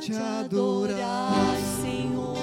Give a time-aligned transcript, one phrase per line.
[0.00, 2.36] te adorar, Senhor,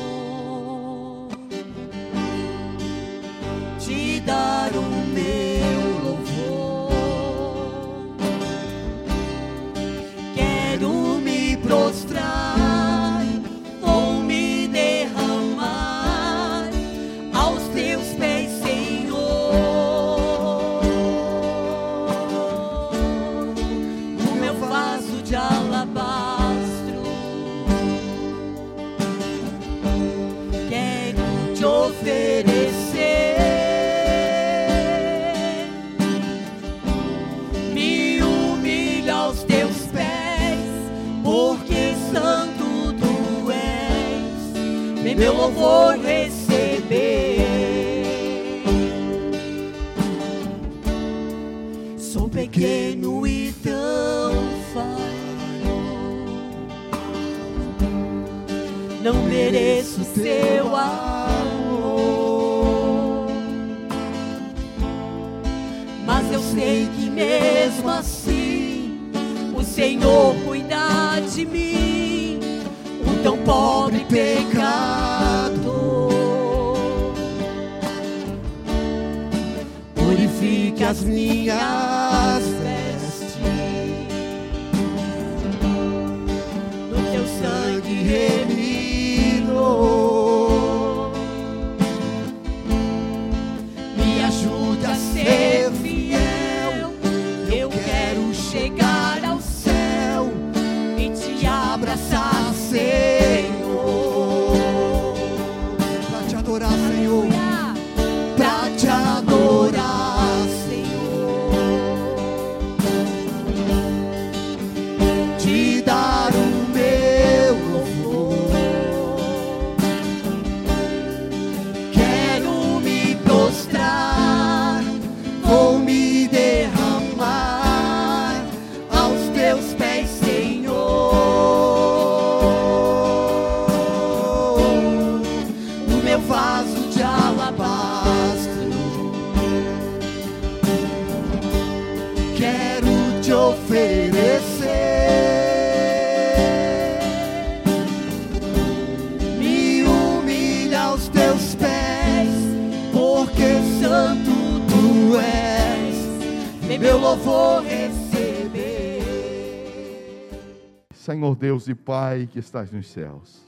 [161.38, 163.46] Deus e Pai que estás nos céus.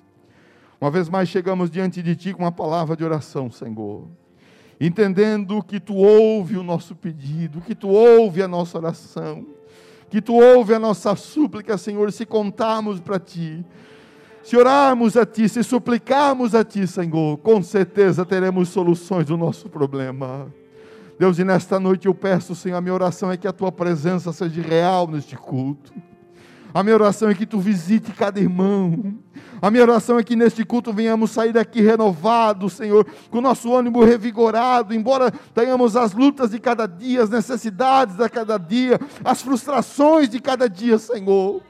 [0.80, 4.08] Uma vez mais chegamos diante de Ti com uma palavra de oração, Senhor.
[4.80, 9.46] Entendendo que Tu ouve o nosso pedido, que Tu ouve a nossa oração,
[10.10, 13.66] que Tu ouve a nossa súplica, Senhor, se contarmos para Ti,
[14.42, 19.68] se orarmos a Ti, se suplicarmos a Ti, Senhor, com certeza teremos soluções do nosso
[19.68, 20.48] problema.
[21.20, 24.32] Deus, e nesta noite eu peço, Senhor, a minha oração é que a Tua presença
[24.32, 25.92] seja real neste culto.
[26.74, 29.16] A minha oração é que tu visite cada irmão.
[29.62, 34.04] A minha oração é que neste culto venhamos sair daqui renovados, Senhor, com nosso ânimo
[34.04, 40.30] revigorado, embora tenhamos as lutas de cada dia, as necessidades de cada dia, as frustrações
[40.30, 41.62] de cada dia, Senhor.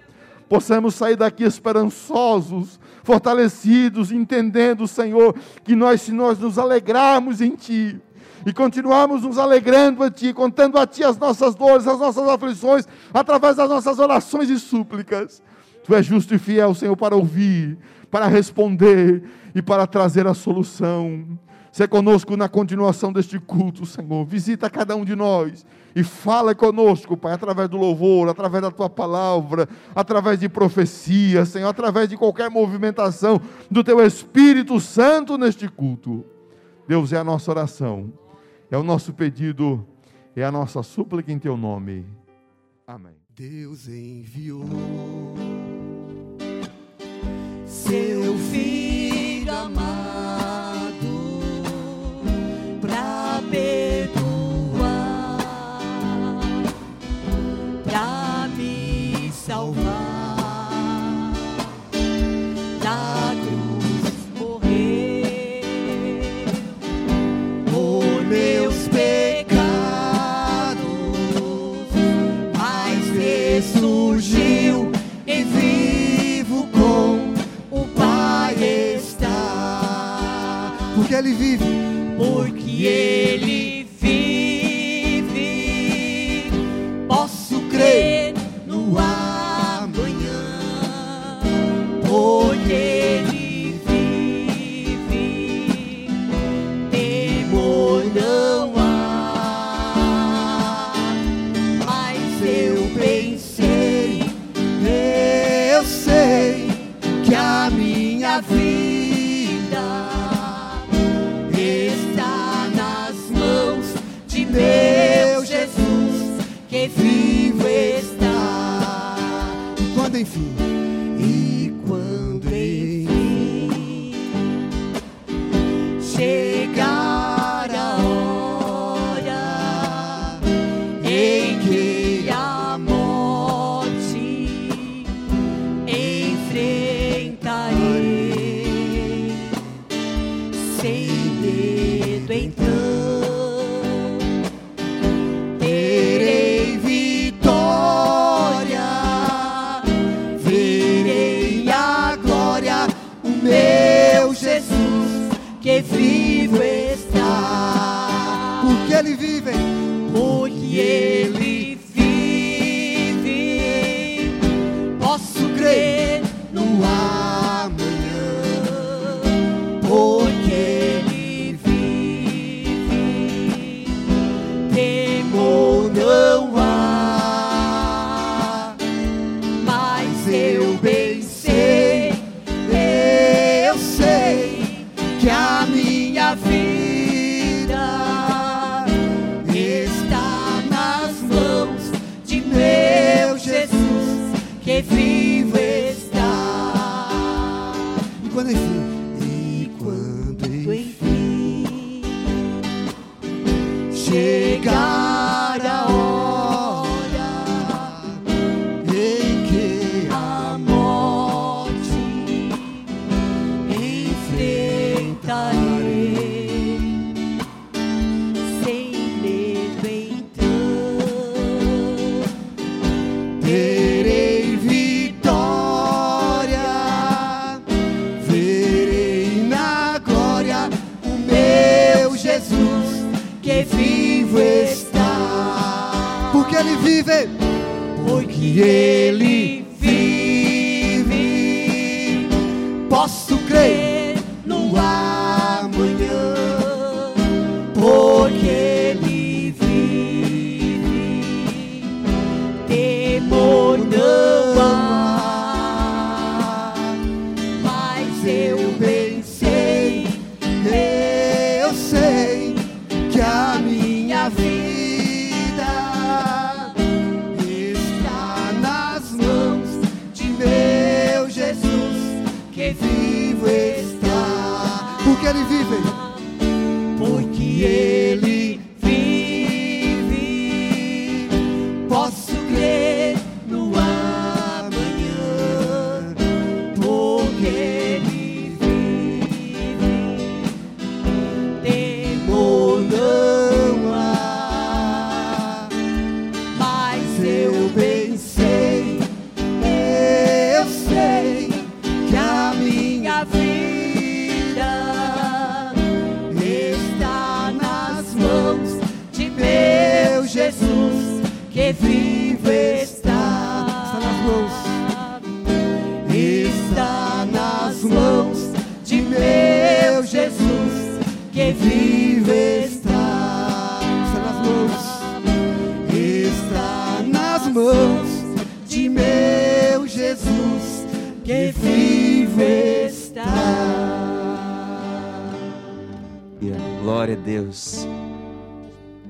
[0.49, 8.01] Possamos sair daqui esperançosos, fortalecidos, entendendo, Senhor, que nós, se nós nos alegrarmos em Ti,
[8.45, 12.87] e continuarmos nos alegrando a Ti, contando a Ti as nossas dores, as nossas aflições,
[13.13, 15.41] através das nossas orações e súplicas.
[15.83, 17.77] Tu és justo e fiel, Senhor, para ouvir,
[18.11, 19.23] para responder
[19.55, 21.25] e para trazer a solução.
[21.71, 24.25] Se conosco na continuação deste culto, Senhor.
[24.25, 28.89] Visita cada um de nós e fala conosco, Pai, através do louvor, através da tua
[28.89, 33.39] palavra, através de profecia, Senhor, através de qualquer movimentação
[33.69, 36.25] do teu Espírito Santo neste culto.
[36.87, 38.11] Deus, é a nossa oração,
[38.71, 39.85] é o nosso pedido,
[40.35, 42.05] é a nossa súplica em teu nome.
[42.85, 43.15] Amém.
[43.35, 44.65] Deus enviou
[47.65, 51.07] seu filho amado
[52.81, 53.98] pra perdoar,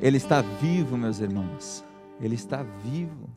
[0.10, 1.86] Ele está vivo, meus irmãos.
[2.20, 3.30] Ele está vivo.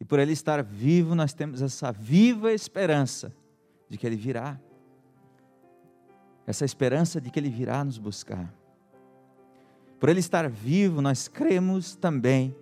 [0.00, 3.30] E por ele estar vivo, nós temos essa viva esperança
[3.86, 4.58] de que ele virá.
[6.46, 8.50] Essa esperança de que ele virá nos buscar.
[10.00, 12.56] Por ele estar vivo, nós cremos também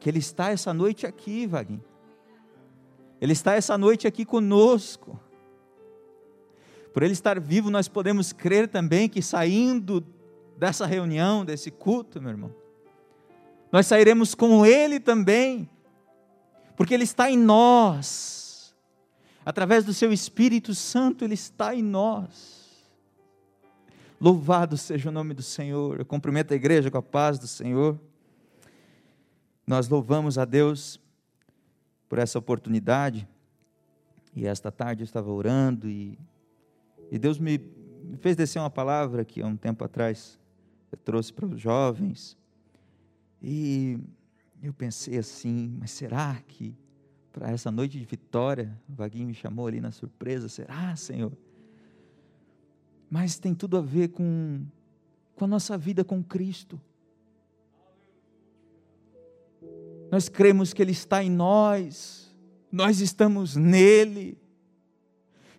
[0.00, 1.84] que ele está essa noite aqui, Vaguinho.
[3.20, 5.20] Ele está essa noite aqui conosco.
[6.94, 10.02] Por ele estar vivo, nós podemos crer também que saindo
[10.58, 12.54] dessa reunião, desse culto, meu irmão,
[13.70, 15.70] nós sairemos com ele também,
[16.76, 18.74] porque ele está em nós.
[19.44, 22.68] Através do seu Espírito Santo, ele está em nós.
[24.20, 26.00] Louvado seja o nome do Senhor.
[26.00, 27.98] Eu cumprimento a igreja com a paz do Senhor.
[29.66, 31.00] Nós louvamos a Deus
[32.08, 33.28] por essa oportunidade.
[34.34, 36.18] E esta tarde eu estava orando e,
[37.10, 37.58] e Deus me,
[38.02, 40.38] me fez descer uma palavra que há um tempo atrás
[40.90, 42.36] eu trouxe para os jovens.
[43.42, 43.98] E
[44.62, 46.74] eu pensei assim, mas será que
[47.38, 48.76] para essa noite de vitória.
[48.88, 50.48] O Vaguinho me chamou ali na surpresa.
[50.48, 51.32] Será, Senhor?
[53.08, 54.64] Mas tem tudo a ver com,
[55.36, 56.80] com a nossa vida com Cristo.
[60.10, 62.34] Nós cremos que Ele está em nós,
[62.72, 64.36] nós estamos nele.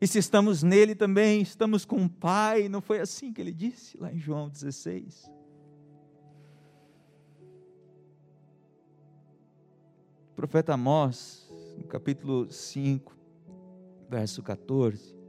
[0.02, 2.70] E se estamos nele também, estamos com o Pai.
[2.70, 5.30] Não foi assim que ele disse lá em João 16?
[10.32, 13.14] O profeta Amós, no capítulo 5,
[14.10, 15.20] verso 14.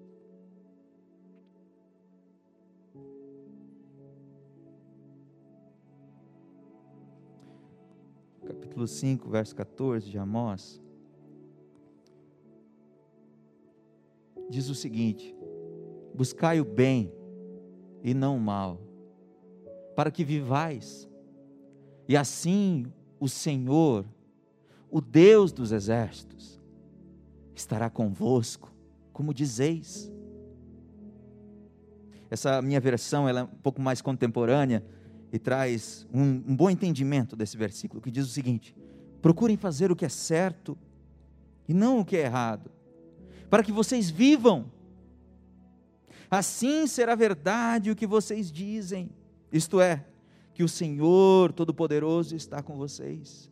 [8.47, 10.81] Capítulo 5, verso 14 de Amós.
[14.51, 15.35] Diz o seguinte:
[16.13, 17.13] buscai o bem
[18.03, 18.81] e não o mal,
[19.95, 21.09] para que vivais,
[22.09, 24.05] e assim o Senhor,
[24.91, 26.61] o Deus dos exércitos,
[27.55, 28.75] estará convosco,
[29.13, 30.13] como dizeis.
[32.29, 34.85] Essa minha versão ela é um pouco mais contemporânea
[35.33, 38.75] e traz um, um bom entendimento desse versículo, que diz o seguinte:
[39.23, 40.77] procurem fazer o que é certo
[41.69, 42.71] e não o que é errado
[43.51, 44.71] para que vocês vivam.
[46.31, 49.11] Assim será verdade o que vocês dizem,
[49.53, 50.07] isto é,
[50.55, 53.51] que o Senhor Todo-Poderoso está com vocês.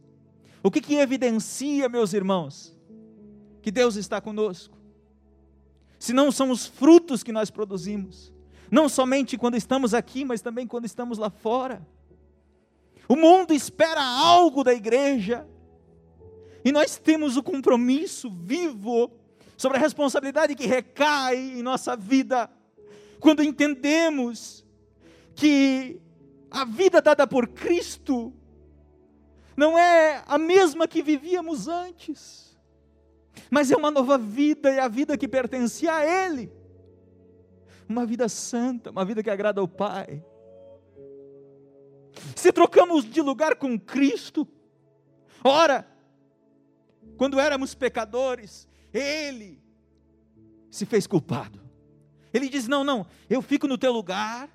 [0.63, 2.77] O que, que evidencia, meus irmãos,
[3.61, 4.79] que Deus está conosco?
[5.99, 8.33] Se não são os frutos que nós produzimos,
[8.71, 11.85] não somente quando estamos aqui, mas também quando estamos lá fora.
[13.09, 15.49] O mundo espera algo da igreja,
[16.65, 19.11] e nós temos o compromisso vivo
[19.59, 22.49] sobre a responsabilidade que recai em nossa vida,
[23.19, 24.65] quando entendemos
[25.35, 26.01] que
[26.49, 28.33] a vida dada por Cristo
[29.57, 32.57] não é a mesma que vivíamos antes,
[33.51, 36.53] mas é uma nova vida, é a vida que pertencia a Ele,
[37.89, 40.25] uma vida santa, uma vida que agrada ao Pai.
[42.37, 44.47] Se trocamos de lugar com Cristo,
[45.43, 45.85] ora,
[47.17, 49.63] quando éramos pecadores, ele
[50.71, 51.61] se fez culpado.
[52.33, 54.49] Ele diz: Não, não, eu fico no teu lugar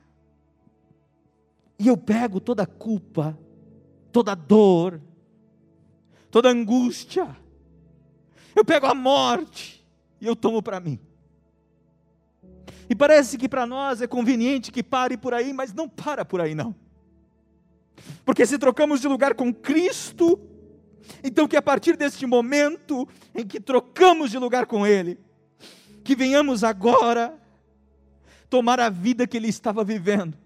[1.79, 3.37] e eu pego toda a culpa,
[4.11, 5.01] toda a dor,
[6.29, 7.35] toda a angústia,
[8.55, 9.85] eu pego a morte
[10.21, 10.99] e eu tomo para mim.
[12.89, 16.41] E parece que para nós é conveniente que pare por aí, mas não para por
[16.41, 16.75] aí não.
[18.25, 20.39] Porque se trocamos de lugar com Cristo,
[21.23, 25.19] então, que a partir deste momento em que trocamos de lugar com Ele,
[26.03, 27.33] que venhamos agora
[28.49, 30.37] tomar a vida que Ele estava vivendo,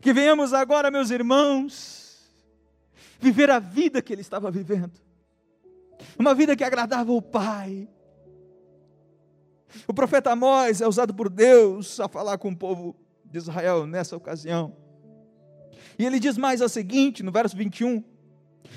[0.00, 2.30] que venhamos agora, meus irmãos,
[3.18, 4.92] viver a vida que Ele estava vivendo,
[6.18, 7.88] uma vida que agradava o Pai.
[9.86, 14.16] O profeta Amós é usado por Deus a falar com o povo de Israel nessa
[14.16, 14.74] ocasião.
[15.98, 18.02] E ele diz mais o seguinte, no verso 21,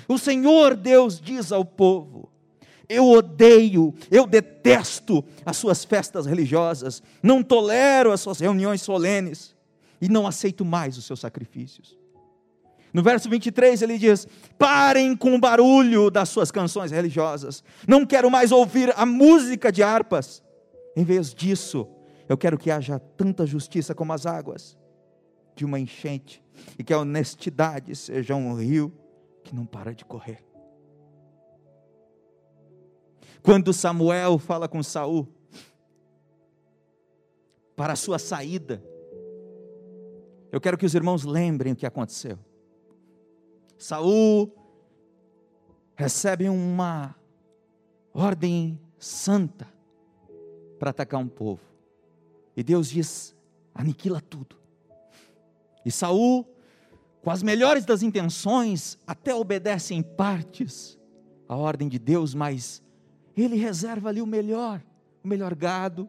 [0.08, 2.30] o Senhor Deus diz ao povo:
[2.88, 9.54] Eu odeio, eu detesto as suas festas religiosas, não tolero as suas reuniões solenes
[10.00, 11.96] e não aceito mais os seus sacrifícios.
[12.92, 14.26] No verso 23 ele diz:
[14.58, 19.82] Parem com o barulho das suas canções religiosas, não quero mais ouvir a música de
[19.82, 20.42] harpas.
[20.94, 21.88] Em vez disso,
[22.28, 24.76] eu quero que haja tanta justiça como as águas
[25.54, 26.42] de uma enchente,
[26.78, 28.92] e que a honestidade seja um rio
[29.52, 30.42] que não para de correr.
[33.42, 35.28] Quando Samuel fala com Saul
[37.76, 38.82] para a sua saída,
[40.50, 42.38] eu quero que os irmãos lembrem o que aconteceu.
[43.76, 44.50] Saul
[45.94, 47.14] recebe uma
[48.14, 49.68] ordem santa
[50.78, 51.62] para atacar um povo.
[52.56, 53.36] E Deus diz:
[53.74, 54.56] aniquila tudo.
[55.84, 56.46] E Saul
[57.22, 60.98] com as melhores das intenções, até obedece em partes
[61.48, 62.82] a ordem de Deus, mas
[63.36, 64.82] ele reserva ali o melhor,
[65.22, 66.08] o melhor gado,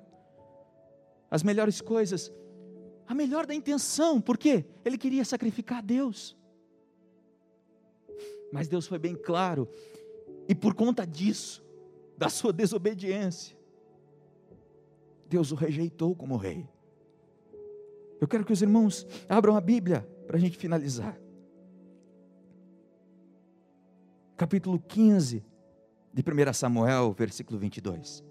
[1.29, 2.31] as melhores coisas,
[3.07, 6.35] a melhor da intenção, porque ele queria sacrificar a Deus.
[8.51, 9.67] Mas Deus foi bem claro,
[10.47, 11.63] e por conta disso,
[12.17, 13.55] da sua desobediência,
[15.27, 16.67] Deus o rejeitou como rei.
[18.19, 21.19] Eu quero que os irmãos abram a Bíblia para a gente finalizar.
[24.37, 25.43] Capítulo 15
[26.13, 28.23] de 1 Samuel, versículo 22.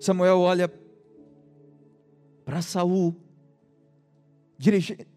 [0.00, 0.72] Samuel olha
[2.44, 3.14] para Saul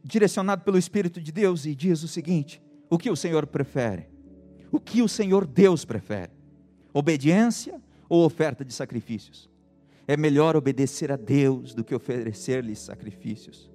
[0.04, 4.08] direcionado pelo Espírito de Deus e diz o seguinte: o que o Senhor prefere?
[4.72, 6.32] O que o Senhor Deus prefere?
[6.94, 7.82] Obediência
[8.14, 9.50] ou oferta de sacrifícios?
[10.08, 13.72] É melhor obedecer a Deus do que oferecer-lhe sacrifícios.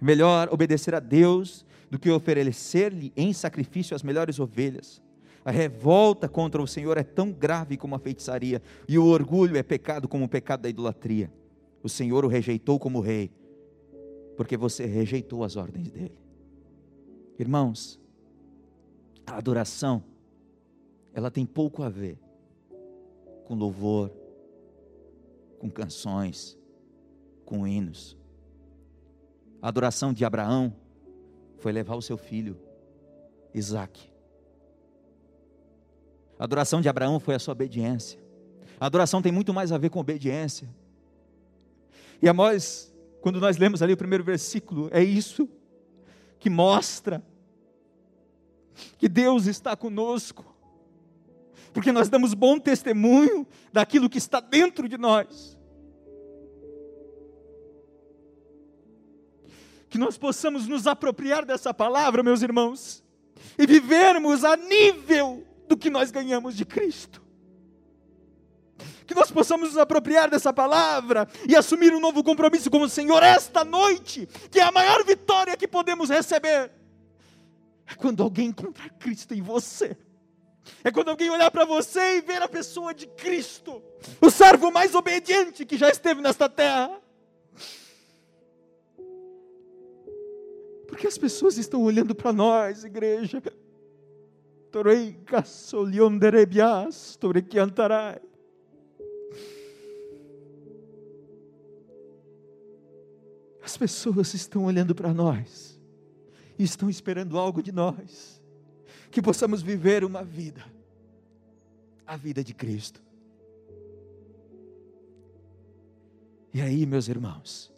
[0.00, 5.02] É melhor obedecer a Deus do que oferecer-lhe em sacrifício as melhores ovelhas.
[5.44, 9.62] A revolta contra o Senhor é tão grave como a feitiçaria, e o orgulho é
[9.62, 11.30] pecado como o pecado da idolatria.
[11.82, 13.30] O Senhor o rejeitou como rei,
[14.38, 16.16] porque você rejeitou as ordens dele.
[17.38, 18.00] Irmãos,
[19.26, 20.02] a adoração,
[21.12, 22.23] ela tem pouco a ver
[23.44, 24.10] com louvor,
[25.58, 26.58] com canções,
[27.44, 28.16] com hinos.
[29.60, 30.74] A adoração de Abraão
[31.58, 32.58] foi levar o seu filho,
[33.54, 34.12] Isaac.
[36.38, 38.20] A adoração de Abraão foi a sua obediência.
[38.78, 40.68] A adoração tem muito mais a ver com obediência.
[42.20, 45.48] E a nós, quando nós lemos ali o primeiro versículo, é isso
[46.38, 47.22] que mostra
[48.98, 50.53] que Deus está conosco,
[51.74, 55.58] porque nós damos bom testemunho daquilo que está dentro de nós.
[59.90, 63.02] Que nós possamos nos apropriar dessa palavra, meus irmãos,
[63.58, 67.20] e vivermos a nível do que nós ganhamos de Cristo.
[69.04, 73.20] Que nós possamos nos apropriar dessa palavra e assumir um novo compromisso com o Senhor
[73.20, 76.70] esta noite, que é a maior vitória que podemos receber.
[77.84, 79.96] É quando alguém encontrar Cristo em você.
[80.82, 83.82] É quando alguém olhar para você e ver a pessoa de Cristo,
[84.20, 87.00] o servo mais obediente que já esteve nesta terra.
[90.86, 93.42] Porque as pessoas estão olhando para nós, igreja.
[103.62, 105.80] As pessoas estão olhando para nós
[106.58, 108.42] e estão esperando algo de nós,
[109.14, 110.64] que possamos viver uma vida,
[112.04, 113.00] a vida de Cristo.
[116.52, 117.72] E aí, meus irmãos,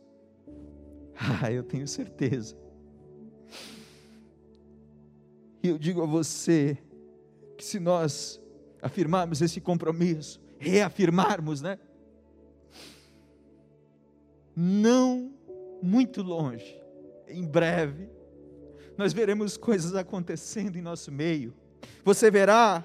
[1.14, 2.56] ah, eu tenho certeza,
[5.62, 6.78] e eu digo a você,
[7.58, 8.40] que se nós
[8.80, 11.78] afirmarmos esse compromisso, reafirmarmos, né?
[14.56, 15.34] Não
[15.82, 16.80] muito longe,
[17.28, 18.08] em breve,
[18.96, 21.52] nós veremos coisas acontecendo em nosso meio.
[22.04, 22.84] Você verá,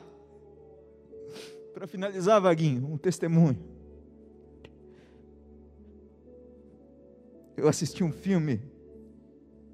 [1.74, 3.60] para finalizar, Vaguinho, um testemunho.
[7.56, 8.62] Eu assisti um filme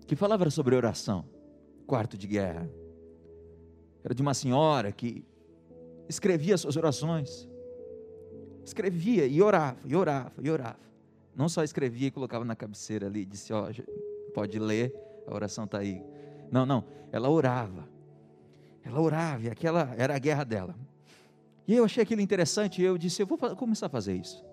[0.05, 1.25] que falava sobre oração,
[1.85, 2.69] quarto de guerra.
[4.03, 5.25] Era de uma senhora que
[6.07, 7.47] escrevia suas orações.
[8.63, 10.79] Escrevia e orava, e orava, e orava.
[11.35, 13.69] Não só escrevia e colocava na cabeceira ali, disse, ó,
[14.33, 14.93] pode ler,
[15.25, 16.03] a oração está aí.
[16.51, 17.87] Não, não, ela orava.
[18.83, 20.75] Ela orava, e aquela era a guerra dela.
[21.67, 24.45] E eu achei aquilo interessante, e eu disse, eu vou começar a fazer isso.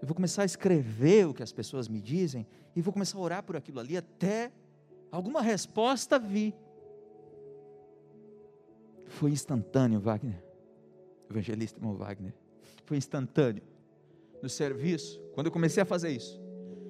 [0.00, 3.20] Eu vou começar a escrever o que as pessoas me dizem, e vou começar a
[3.20, 4.50] orar por aquilo ali até
[5.10, 6.54] alguma resposta vir.
[9.06, 10.42] Foi instantâneo, Wagner.
[11.30, 12.34] Evangelista irmão Wagner.
[12.84, 13.62] Foi instantâneo.
[14.42, 16.40] No serviço, quando eu comecei a fazer isso,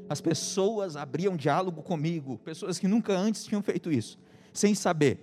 [0.08, 4.18] as pessoas abriam diálogo comigo, pessoas que nunca antes tinham feito isso,
[4.52, 5.20] sem saber,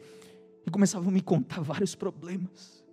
[0.66, 2.84] e começavam a me contar vários problemas.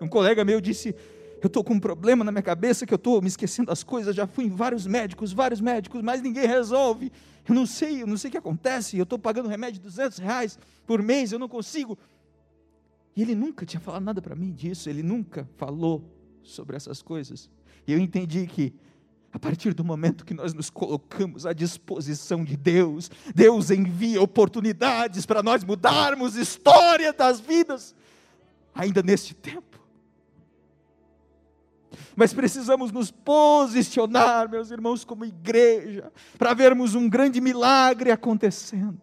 [0.00, 0.94] Um colega meu disse:
[1.42, 4.14] Eu estou com um problema na minha cabeça que eu estou me esquecendo das coisas.
[4.14, 7.10] Já fui em vários médicos, vários médicos, mas ninguém resolve.
[7.48, 8.98] Eu não sei, eu não sei o que acontece.
[8.98, 11.98] Eu estou pagando remédio de 200 reais por mês, eu não consigo.
[13.16, 16.04] E ele nunca tinha falado nada para mim disso, ele nunca falou
[16.42, 17.48] sobre essas coisas.
[17.86, 18.74] E eu entendi que,
[19.36, 25.26] a partir do momento que nós nos colocamos à disposição de Deus, Deus envia oportunidades
[25.26, 27.94] para nós mudarmos história das vidas,
[28.74, 29.78] ainda neste tempo.
[32.16, 38.98] Mas precisamos nos posicionar, meus irmãos, como igreja, para vermos um grande milagre acontecendo.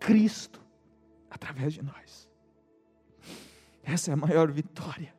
[0.00, 0.60] Cristo,
[1.30, 2.28] através de nós.
[3.84, 5.14] Essa é a maior vitória.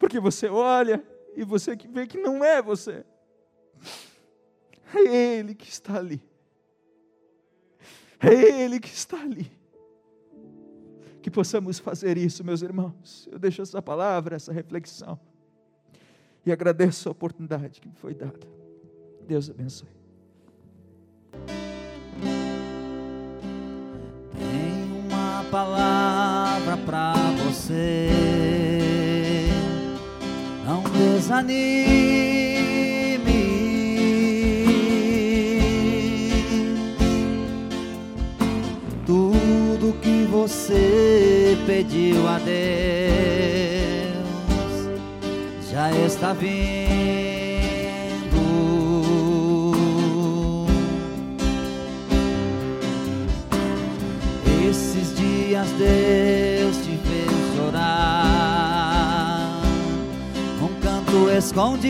[0.00, 1.00] Porque você olha
[1.36, 3.04] e você vê que não é você.
[4.94, 6.22] É Ele que está ali.
[8.20, 9.50] É Ele que está ali.
[11.22, 13.28] Que possamos fazer isso, meus irmãos.
[13.30, 15.18] Eu deixo essa palavra, essa reflexão.
[16.44, 18.48] E agradeço a oportunidade que me foi dada.
[19.26, 19.88] Deus abençoe.
[24.38, 27.12] Tem uma palavra para
[27.44, 28.27] você
[31.28, 31.58] desanime.
[39.06, 42.48] Tudo que você pediu a Deus
[45.70, 46.58] já está vindo.
[54.70, 56.37] Esses dias de
[61.38, 61.88] escondido.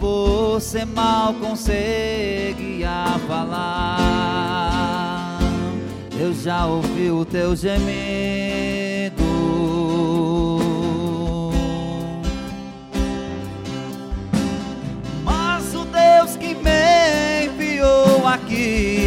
[0.00, 4.58] Você mal conseguia falar.
[6.18, 7.86] Eu já ouvi o teu gemido.
[15.22, 19.05] Mas o Deus que me enviou aqui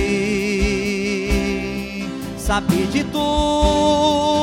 [2.87, 4.38] de tudo.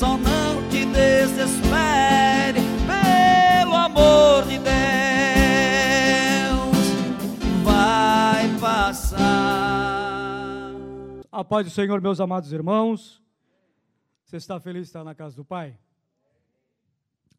[0.00, 4.70] Só não te desespere, pelo amor de Deus.
[7.62, 9.20] Vai passar.
[11.30, 13.22] A paz do Senhor, meus amados irmãos.
[14.24, 15.76] Você está feliz de estar na casa do Pai?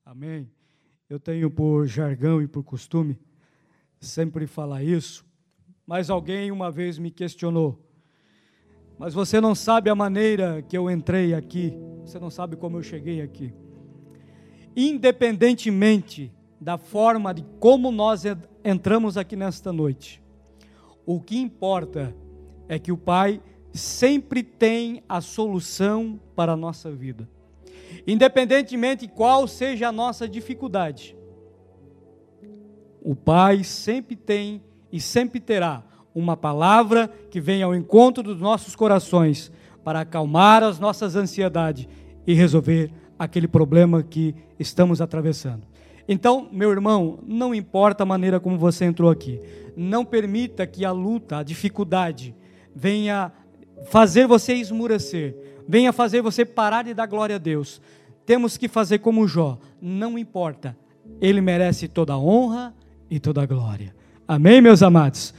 [0.06, 0.48] Amém.
[1.10, 3.20] Eu tenho por jargão e por costume
[4.00, 5.26] sempre falar isso,
[5.84, 7.84] mas alguém uma vez me questionou.
[9.00, 11.74] Mas você não sabe a maneira que eu entrei aqui,
[12.12, 13.54] você não sabe como eu cheguei aqui.
[14.76, 18.24] Independentemente da forma de como nós
[18.64, 20.22] entramos aqui nesta noite.
[21.06, 22.16] O que importa
[22.68, 23.42] é que o Pai
[23.74, 27.28] sempre tem a solução para a nossa vida.
[28.06, 31.18] Independentemente qual seja a nossa dificuldade,
[33.02, 38.76] o Pai sempre tem e sempre terá uma palavra que vem ao encontro dos nossos
[38.76, 39.52] corações
[39.84, 41.88] para acalmar as nossas ansiedades
[42.26, 45.62] e resolver aquele problema que estamos atravessando.
[46.08, 49.40] Então, meu irmão, não importa a maneira como você entrou aqui,
[49.76, 52.36] não permita que a luta, a dificuldade,
[52.76, 53.32] venha
[53.86, 55.36] fazer você esmurecer,
[55.68, 57.82] venha fazer você parar de dar glória a Deus.
[58.26, 60.76] Temos que fazer como Jó, não importa,
[61.20, 62.74] ele merece toda a honra
[63.10, 63.96] e toda a glória.
[64.28, 65.34] Amém, meus amados?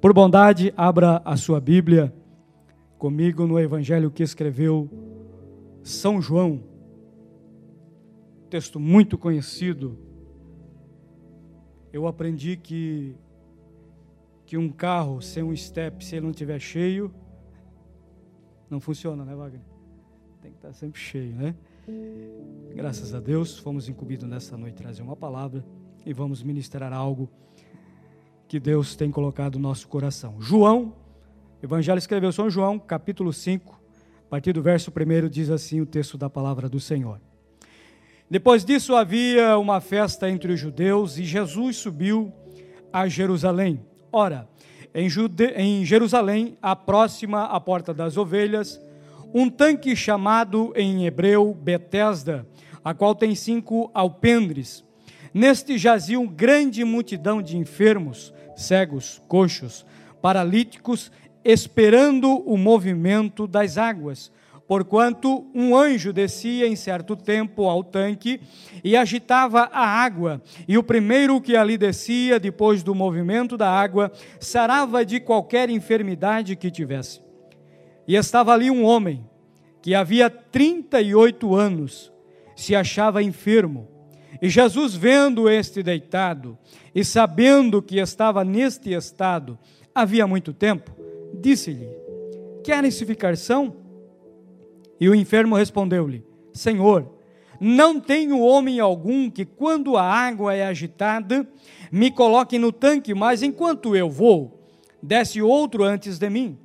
[0.00, 2.12] Por bondade, abra a sua Bíblia
[2.98, 4.88] comigo no Evangelho que escreveu
[5.88, 6.62] São João,
[8.50, 9.98] texto muito conhecido.
[11.92, 13.16] Eu aprendi que
[14.44, 17.12] que um carro sem um step, se ele não estiver cheio,
[18.70, 19.60] não funciona, né, Wagner?
[20.40, 21.54] Tem que estar sempre cheio, né?
[22.74, 25.62] Graças a Deus, fomos incumbidos nessa noite trazer uma palavra
[26.06, 27.28] e vamos ministrar algo
[28.46, 30.40] que Deus tem colocado no nosso coração.
[30.40, 30.94] João,
[31.62, 33.77] Evangelho escreveu São João, capítulo 5,
[34.28, 37.18] a partir do verso 1 diz assim o texto da palavra do Senhor.
[38.30, 42.30] Depois disso havia uma festa entre os judeus e Jesus subiu
[42.92, 43.80] a Jerusalém.
[44.12, 44.46] Ora,
[44.94, 45.46] em, Jude...
[45.56, 48.78] em Jerusalém, a próxima à porta das ovelhas,
[49.32, 52.46] um tanque chamado em hebreu Betesda,
[52.84, 54.84] a qual tem cinco alpendres.
[55.32, 59.86] Neste jaziam grande multidão de enfermos, cegos, coxos,
[60.20, 61.10] paralíticos,
[61.48, 64.30] esperando o movimento das águas.
[64.66, 68.38] Porquanto um anjo descia em certo tempo ao tanque
[68.84, 74.12] e agitava a água, e o primeiro que ali descia, depois do movimento da água,
[74.38, 77.22] sarava de qualquer enfermidade que tivesse.
[78.06, 79.24] E estava ali um homem,
[79.80, 82.12] que havia 38 anos,
[82.54, 83.88] se achava enfermo.
[84.42, 86.58] E Jesus, vendo este deitado,
[86.94, 89.58] e sabendo que estava neste estado
[89.94, 90.97] havia muito tempo,
[91.40, 91.88] disse-lhe:
[92.64, 93.76] Querem-se ficar são?
[95.00, 97.08] E o enfermo respondeu-lhe: Senhor,
[97.60, 101.48] não tenho homem algum que, quando a água é agitada,
[101.90, 104.62] me coloque no tanque, mas enquanto eu vou,
[105.02, 106.58] desce outro antes de mim.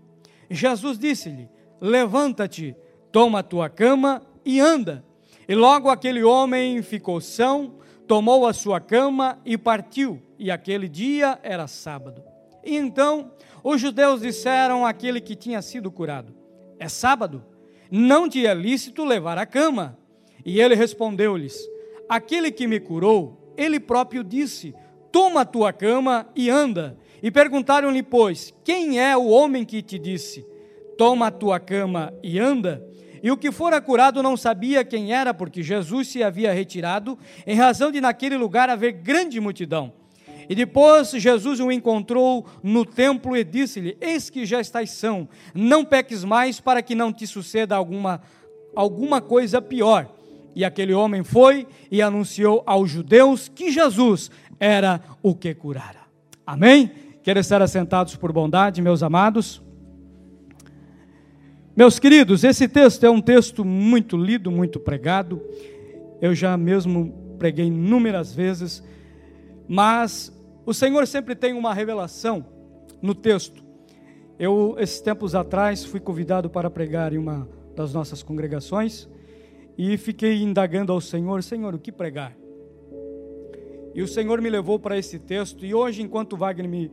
[0.50, 1.50] Jesus disse-lhe:
[1.82, 2.76] Levanta-te,
[3.12, 5.04] toma a tua cama e anda.
[5.48, 7.76] E logo aquele homem ficou são,
[8.08, 10.22] tomou a sua cama e partiu.
[10.38, 12.24] E aquele dia era sábado.
[12.64, 13.32] E então
[13.64, 16.34] os judeus disseram àquele que tinha sido curado:
[16.78, 17.44] É sábado,
[17.90, 19.98] não te é lícito levar a cama.
[20.46, 21.58] E ele respondeu-lhes:
[22.10, 24.76] Aquele que me curou, ele próprio disse:
[25.12, 26.98] Toma a tua cama e anda.
[27.22, 30.46] E perguntaram-lhe, pois, quem é o homem que te disse:
[30.98, 32.86] Toma a tua cama e anda?
[33.24, 37.56] E o que fora curado não sabia quem era, porque Jesus se havia retirado, em
[37.56, 39.94] razão de naquele lugar haver grande multidão.
[40.50, 45.86] E depois Jesus o encontrou no templo e disse-lhe: Eis que já estás são, não
[45.86, 48.22] peques mais para que não te suceda alguma,
[48.76, 50.10] alguma coisa pior.
[50.56, 54.30] E aquele homem foi e anunciou aos judeus que Jesus
[54.60, 56.02] era o que curara.
[56.46, 56.92] Amém?
[57.24, 59.62] Quero estar assentados por bondade, meus amados.
[61.76, 65.42] Meus queridos, esse texto é um texto muito lido, muito pregado.
[66.22, 68.84] Eu já mesmo preguei inúmeras vezes,
[69.68, 70.32] mas
[70.66, 72.46] o Senhor sempre tem uma revelação
[73.02, 73.64] no texto.
[74.40, 79.08] Eu, esses tempos atrás, fui convidado para pregar em uma das nossas congregações
[79.78, 82.36] e fiquei indagando ao Senhor: Senhor, o que pregar?
[83.94, 86.92] E o Senhor me levou para esse texto, e hoje, enquanto Wagner me,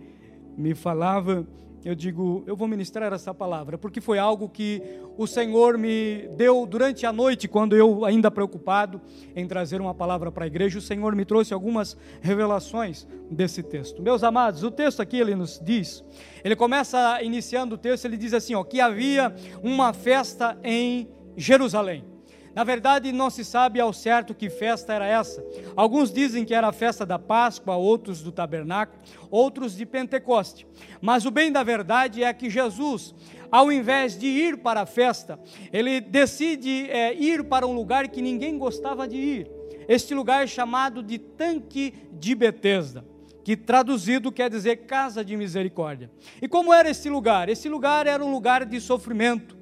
[0.61, 1.47] me falava,
[1.83, 4.83] eu digo, eu vou ministrar essa palavra, porque foi algo que
[5.17, 9.01] o Senhor me deu durante a noite, quando eu, ainda preocupado
[9.35, 14.03] em trazer uma palavra para a igreja, o Senhor me trouxe algumas revelações desse texto.
[14.03, 16.05] Meus amados, o texto aqui ele nos diz,
[16.45, 22.10] ele começa iniciando o texto, ele diz assim: ó, que havia uma festa em Jerusalém.
[22.55, 25.45] Na verdade, não se sabe ao certo que festa era essa.
[25.77, 30.67] Alguns dizem que era a festa da Páscoa, outros do tabernáculo, outros de Pentecoste.
[31.01, 33.15] Mas o bem da verdade é que Jesus,
[33.51, 35.39] ao invés de ir para a festa,
[35.73, 39.51] ele decide é, ir para um lugar que ninguém gostava de ir.
[39.89, 43.05] Este lugar é chamado de Tanque de Betesda
[43.43, 46.11] que traduzido quer dizer casa de misericórdia.
[46.41, 47.49] E como era esse lugar?
[47.49, 49.60] Esse lugar era um lugar de sofrimento.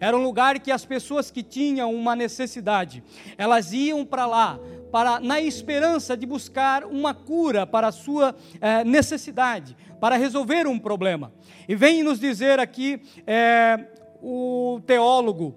[0.00, 3.02] Era um lugar que as pessoas que tinham uma necessidade,
[3.36, 8.84] elas iam para lá para na esperança de buscar uma cura para a sua eh,
[8.84, 11.32] necessidade, para resolver um problema.
[11.68, 13.78] E vem nos dizer aqui eh,
[14.22, 15.54] o teólogo,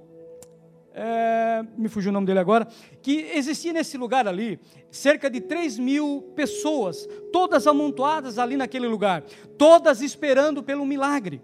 [0.93, 2.67] eh, me fugiu o nome dele agora,
[3.01, 9.23] que existia nesse lugar ali cerca de 3 mil pessoas, todas amontoadas ali naquele lugar,
[9.57, 11.41] todas esperando pelo milagre.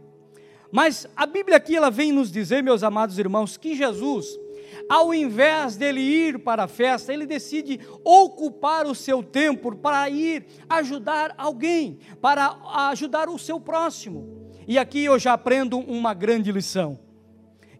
[0.71, 4.27] Mas a Bíblia aqui ela vem nos dizer, meus amados irmãos, que Jesus,
[4.89, 10.45] ao invés dele ir para a festa, ele decide ocupar o seu tempo para ir
[10.69, 12.57] ajudar alguém, para
[12.89, 14.51] ajudar o seu próximo.
[14.67, 17.06] E aqui eu já aprendo uma grande lição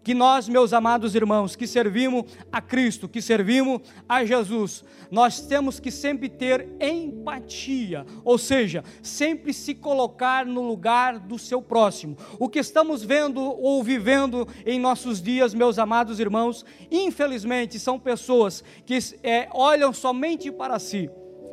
[0.08, 5.82] que nós, meus amados irmãos, que servimos a Cristo, que servimos a Jesus, nós temos
[5.82, 12.16] que sempre ter empatia, ou seja, sempre se colocar no lugar do seu próximo.
[12.40, 18.64] O que estamos vendo ou vivendo em nossos dias, meus amados irmãos, infelizmente são pessoas
[18.86, 21.10] que é, olham somente para si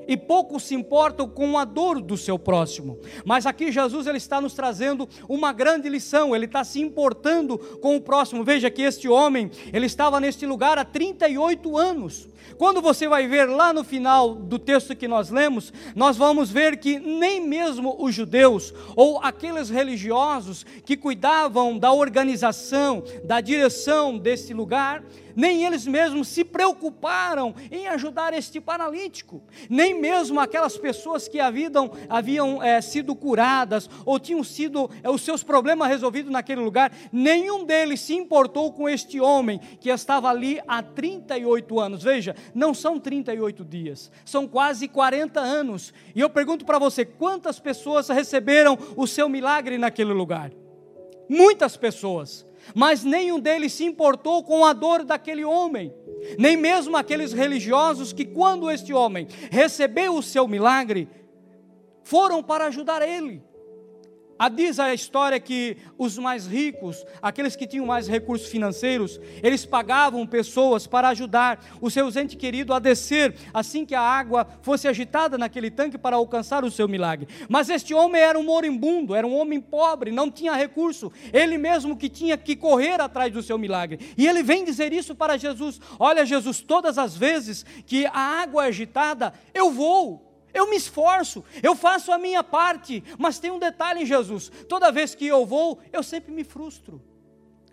[0.06, 2.98] e pouco se importam com a dor do seu próximo.
[3.24, 7.96] Mas aqui Jesus ele está nos trazendo uma grande lição, ele está se importando com
[7.96, 8.44] o próximo.
[8.44, 12.28] Veja que este homem, ele estava neste lugar há 38 anos.
[12.58, 16.76] Quando você vai ver lá no final do texto que nós lemos, nós vamos ver
[16.76, 24.54] que nem mesmo os judeus ou aqueles religiosos que cuidavam da organização, da direção desse
[24.54, 25.02] lugar,
[25.36, 31.90] nem eles mesmos se preocuparam em ajudar este paralítico, nem mesmo aquelas pessoas que haviam,
[32.08, 37.64] haviam é, sido curadas ou tinham sido é, os seus problemas resolvidos naquele lugar, nenhum
[37.64, 42.02] deles se importou com este homem que estava ali há 38 anos.
[42.02, 45.92] Veja, não são 38 dias, são quase 40 anos.
[46.14, 50.50] E eu pergunto para você: quantas pessoas receberam o seu milagre naquele lugar?
[51.28, 55.92] Muitas pessoas mas nenhum deles se importou com a dor daquele homem,
[56.38, 61.08] nem mesmo aqueles religiosos que, quando este homem recebeu o seu milagre,
[62.04, 63.42] foram para ajudar ele.
[64.38, 69.64] A diz a história que os mais ricos, aqueles que tinham mais recursos financeiros, eles
[69.64, 74.88] pagavam pessoas para ajudar o seu ente querido a descer assim que a água fosse
[74.88, 77.28] agitada naquele tanque para alcançar o seu milagre.
[77.48, 81.96] Mas este homem era um moribundo, era um homem pobre, não tinha recurso, ele mesmo
[81.96, 83.98] que tinha que correr atrás do seu milagre.
[84.16, 88.64] E ele vem dizer isso para Jesus: Olha, Jesus, todas as vezes que a água
[88.64, 90.33] é agitada, eu vou.
[90.54, 94.92] Eu me esforço, eu faço a minha parte, mas tem um detalhe em Jesus: toda
[94.92, 97.02] vez que eu vou, eu sempre me frustro,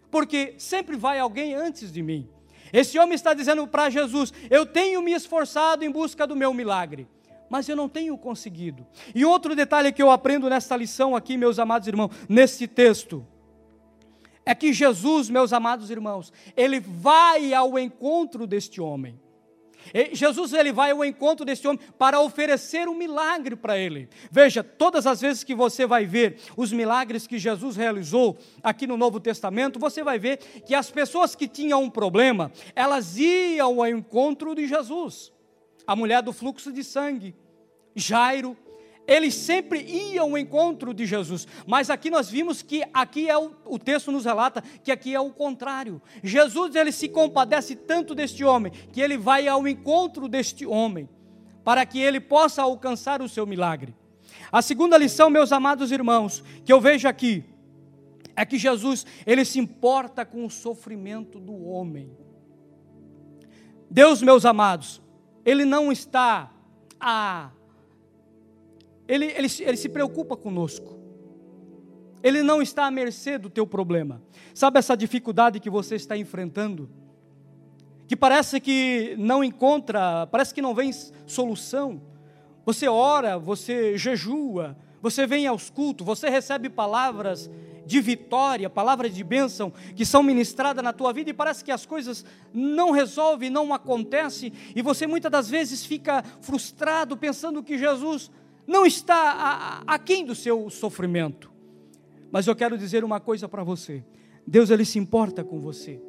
[0.10, 2.28] porque sempre vai alguém antes de mim.
[2.74, 7.08] Esse homem está dizendo para Jesus: Eu tenho me esforçado em busca do meu milagre,
[7.48, 8.86] mas eu não tenho conseguido.
[9.14, 13.26] E outro detalhe que eu aprendo nessa lição aqui, meus amados irmãos, nesse texto,
[14.46, 19.20] é que Jesus, meus amados irmãos, ele vai ao encontro deste homem.
[20.14, 24.10] Jesus ele vai ao encontro desse homem para oferecer um milagre para ele.
[24.32, 28.98] Veja, todas as vezes que você vai ver os milagres que Jesus realizou aqui no
[28.98, 33.88] Novo Testamento, você vai ver que as pessoas que tinham um problema, elas iam ao
[33.88, 35.32] encontro de Jesus.
[35.86, 37.36] A mulher do fluxo de sangue,
[37.96, 38.56] Jairo,
[39.12, 41.46] eles sempre iam ao encontro de Jesus.
[41.68, 45.20] Mas aqui nós vimos que aqui é o, o, texto nos relata que aqui é
[45.20, 46.02] o contrário.
[46.24, 51.10] Jesus ele se compadece tanto deste homem que ele vai ao encontro deste homem
[51.62, 53.94] para que ele possa alcançar o seu milagre.
[54.50, 57.44] A segunda lição, meus amados irmãos, que eu vejo aqui
[58.34, 62.10] é que Jesus ele se importa com o sofrimento do homem.
[63.90, 65.02] Deus, meus amados,
[65.44, 66.50] ele não está
[66.98, 67.52] a
[69.08, 71.00] ele, ele, ele se preocupa conosco.
[72.24, 74.22] Ele não está à mercê do teu problema.
[74.54, 76.90] Sabe essa dificuldade que você está enfrentando?
[78.08, 80.92] Que parece que não encontra, parece que não vem
[81.26, 82.02] solução.
[82.66, 87.50] Você ora, você jejua, você vem aos cultos, você recebe palavras
[87.86, 91.86] de vitória, palavras de bênção que são ministradas na tua vida e parece que as
[91.86, 92.24] coisas
[92.54, 98.30] não resolvem, não acontecem e você muitas das vezes fica frustrado pensando que Jesus
[98.68, 101.52] não está aquém do seu sofrimento.
[102.32, 104.04] Mas eu quero dizer uma coisa para você:
[104.48, 106.02] Deus ele se importa com você.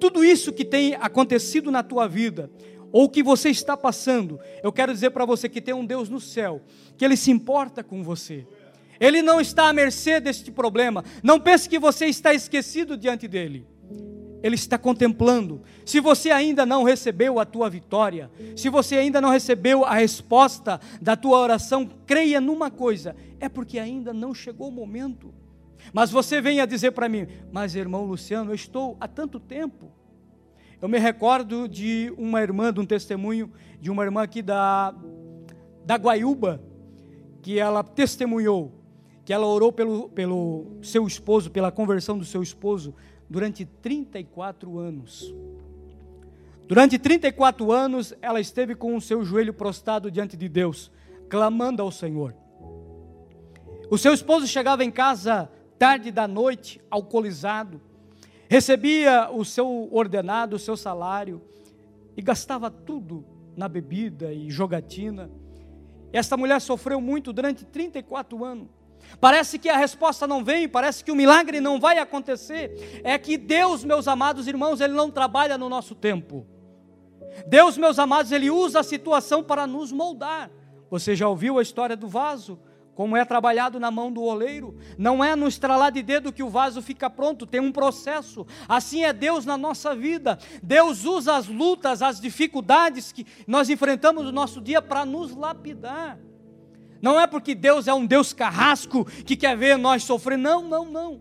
[0.00, 2.50] Tudo isso que tem acontecido na tua vida,
[2.92, 6.20] ou que você está passando, eu quero dizer para você que tem um Deus no
[6.20, 6.62] céu,
[6.96, 8.46] que ele se importa com você.
[8.98, 11.04] Ele não está à mercê deste problema.
[11.22, 13.66] Não pense que você está esquecido diante dele.
[14.46, 15.60] Ele está contemplando.
[15.84, 20.80] Se você ainda não recebeu a tua vitória, se você ainda não recebeu a resposta
[21.02, 25.34] da tua oração, creia numa coisa: é porque ainda não chegou o momento.
[25.92, 29.90] Mas você venha dizer para mim: Mas irmão Luciano, eu estou há tanto tempo.
[30.80, 34.94] Eu me recordo de uma irmã, de um testemunho de uma irmã aqui da,
[35.84, 36.62] da Guaiúba,
[37.42, 38.72] que ela testemunhou,
[39.24, 42.94] que ela orou pelo, pelo seu esposo, pela conversão do seu esposo,
[43.28, 45.34] durante 34 anos.
[46.66, 50.90] Durante 34 anos, ela esteve com o seu joelho prostrado diante de Deus,
[51.28, 52.34] clamando ao Senhor.
[53.88, 55.48] O seu esposo chegava em casa
[55.78, 57.80] tarde da noite, alcoolizado,
[58.48, 61.40] recebia o seu ordenado, o seu salário
[62.16, 63.24] e gastava tudo
[63.56, 65.30] na bebida e jogatina.
[66.12, 68.68] Esta mulher sofreu muito durante 34 anos.
[69.20, 73.00] Parece que a resposta não vem, parece que o milagre não vai acontecer.
[73.02, 76.46] É que Deus, meus amados irmãos, Ele não trabalha no nosso tempo.
[77.46, 80.50] Deus, meus amados, Ele usa a situação para nos moldar.
[80.90, 82.58] Você já ouviu a história do vaso?
[82.96, 84.74] como é trabalhado na mão do oleiro.
[84.96, 88.44] Não é no estralar de dedo que o vaso fica pronto, tem um processo.
[88.66, 90.38] Assim é Deus na nossa vida.
[90.62, 96.18] Deus usa as lutas, as dificuldades que nós enfrentamos no nosso dia para nos lapidar.
[97.06, 100.36] Não é porque Deus é um Deus carrasco que quer ver nós sofrer.
[100.36, 101.20] Não, não, não.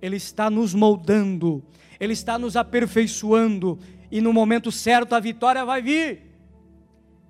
[0.00, 1.64] Ele está nos moldando,
[1.98, 3.76] Ele está nos aperfeiçoando,
[4.08, 6.30] e no momento certo a vitória vai vir.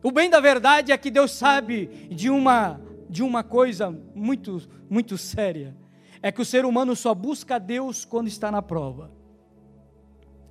[0.02, 2.78] O bem da verdade é que Deus sabe de uma
[3.08, 5.74] de uma coisa muito, muito séria:
[6.22, 9.10] é que o ser humano só busca Deus quando está na prova.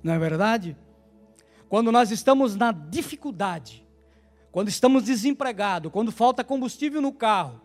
[0.02, 0.76] Não é verdade?
[1.68, 3.86] Quando nós estamos na dificuldade,
[4.52, 7.60] quando estamos desempregados, quando falta combustível no carro,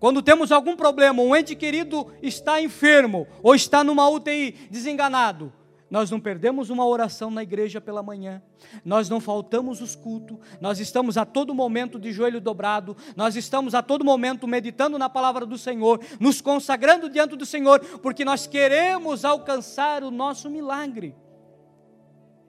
[0.00, 5.52] quando temos algum problema, um ente querido está enfermo ou está numa UTI desenganado,
[5.88, 8.42] nós não perdemos uma oração na igreja pela manhã,
[8.84, 13.72] nós não faltamos os cultos, nós estamos a todo momento de joelho dobrado, nós estamos
[13.74, 18.48] a todo momento meditando na palavra do Senhor, nos consagrando diante do Senhor, porque nós
[18.48, 21.14] queremos alcançar o nosso milagre.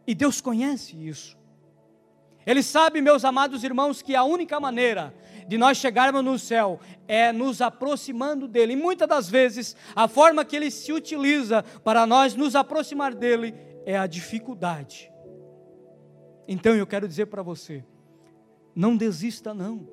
[0.08, 1.43] E Deus conhece isso.
[2.46, 5.14] Ele sabe, meus amados irmãos, que a única maneira
[5.48, 8.74] de nós chegarmos no céu é nos aproximando dele.
[8.74, 13.54] E muitas das vezes, a forma que ele se utiliza para nós nos aproximar dele
[13.86, 15.12] é a dificuldade.
[16.48, 17.84] Então eu quero dizer para você:
[18.76, 19.88] não desista, não.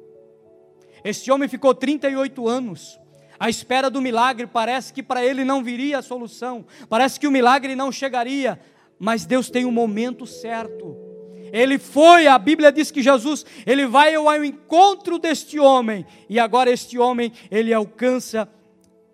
[1.05, 3.01] Este homem ficou 38 anos
[3.39, 7.31] à espera do milagre, parece que para ele não viria a solução, parece que o
[7.31, 8.61] milagre não chegaria,
[8.99, 11.10] mas Deus tem o um momento certo.
[11.53, 16.71] Ele foi, a Bíblia diz que Jesus, ele vai ao encontro deste homem, e agora
[16.71, 18.49] este homem, ele alcança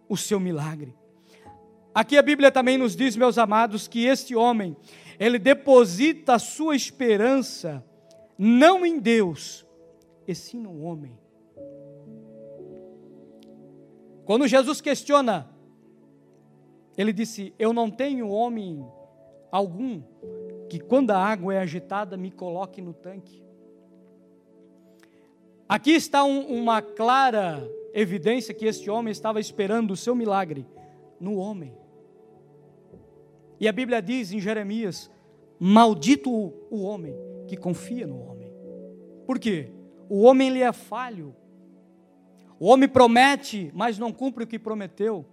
[0.09, 0.95] o seu milagre.
[1.95, 4.76] Aqui a Bíblia também nos diz, meus amados, que este homem,
[5.18, 7.84] ele deposita a sua esperança
[8.39, 9.66] não em Deus,
[10.28, 11.18] e sim no homem.
[14.24, 15.49] Quando Jesus questiona,
[16.99, 18.84] ele disse: Eu não tenho homem
[19.51, 20.03] algum
[20.68, 23.42] que quando a água é agitada me coloque no tanque.
[25.68, 30.66] Aqui está um, uma clara evidência que este homem estava esperando o seu milagre
[31.20, 31.74] no homem.
[33.58, 35.10] E a Bíblia diz em Jeremias:
[35.58, 37.14] Maldito o homem
[37.48, 38.52] que confia no homem.
[39.26, 39.72] Por quê?
[40.08, 41.34] O homem ele é falho.
[42.58, 45.26] O homem promete, mas não cumpre o que prometeu.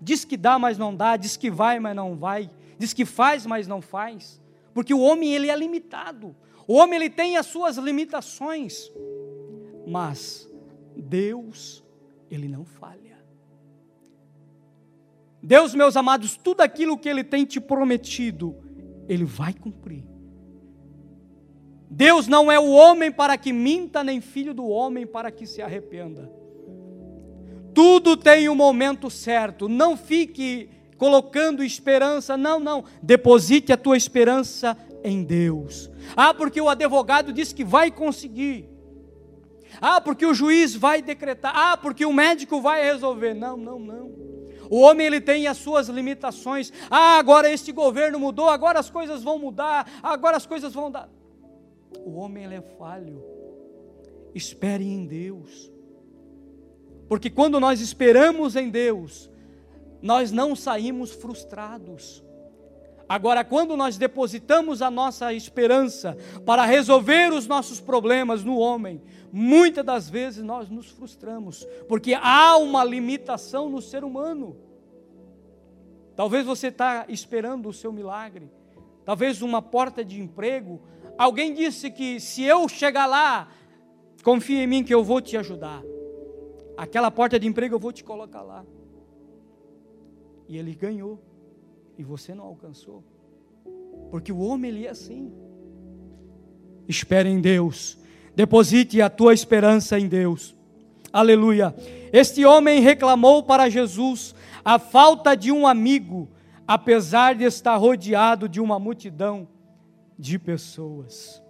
[0.00, 1.16] Diz que dá, mas não dá.
[1.16, 2.50] Diz que vai, mas não vai.
[2.78, 4.40] Diz que faz, mas não faz
[4.76, 6.36] porque o homem ele é limitado.
[6.68, 8.92] O homem ele tem as suas limitações.
[9.86, 10.46] Mas
[10.94, 11.82] Deus,
[12.30, 13.16] ele não falha.
[15.42, 18.54] Deus, meus amados, tudo aquilo que ele tem te prometido,
[19.08, 20.04] ele vai cumprir.
[21.88, 25.62] Deus não é o homem para que minta, nem filho do homem para que se
[25.62, 26.30] arrependa.
[27.72, 29.70] Tudo tem o um momento certo.
[29.70, 32.36] Não fique colocando esperança.
[32.36, 32.84] Não, não.
[33.02, 35.90] Deposite a tua esperança em Deus.
[36.16, 38.68] Ah, porque o advogado diz que vai conseguir.
[39.80, 41.52] Ah, porque o juiz vai decretar.
[41.54, 43.34] Ah, porque o médico vai resolver.
[43.34, 44.26] Não, não, não.
[44.70, 46.72] O homem ele tem as suas limitações.
[46.90, 51.08] Ah, agora este governo mudou, agora as coisas vão mudar, agora as coisas vão dar.
[52.04, 53.22] O homem ele é falho.
[54.34, 55.70] Espere em Deus.
[57.08, 59.30] Porque quando nós esperamos em Deus,
[60.02, 62.24] nós não saímos frustrados.
[63.08, 69.00] Agora, quando nós depositamos a nossa esperança para resolver os nossos problemas no homem,
[69.32, 74.56] muitas das vezes nós nos frustramos, porque há uma limitação no ser humano.
[76.16, 78.50] Talvez você está esperando o seu milagre,
[79.04, 80.80] talvez uma porta de emprego.
[81.16, 83.48] Alguém disse que se eu chegar lá,
[84.24, 85.80] confia em mim que eu vou te ajudar.
[86.76, 88.64] Aquela porta de emprego eu vou te colocar lá
[90.48, 91.20] e ele ganhou,
[91.98, 93.02] e você não alcançou.
[94.10, 95.32] Porque o homem ele é assim.
[96.88, 97.98] Espere em Deus.
[98.34, 100.54] Deposite a tua esperança em Deus.
[101.12, 101.74] Aleluia.
[102.12, 104.34] Este homem reclamou para Jesus
[104.64, 106.28] a falta de um amigo,
[106.66, 109.48] apesar de estar rodeado de uma multidão
[110.18, 111.42] de pessoas.